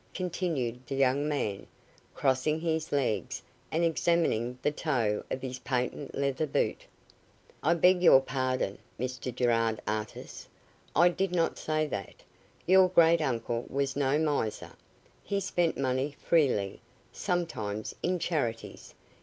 [0.15, 1.67] continued the young man,
[2.15, 6.87] crossing his legs, and examining the toe of his patent leather boot.
[7.61, 10.47] "I beg your pardon, Mr Gerard Artis,
[10.95, 12.15] I did not say that.
[12.65, 14.71] Your great uncle was no miser.
[15.23, 16.81] He spent money freely,
[17.11, 18.95] sometimes, in charities.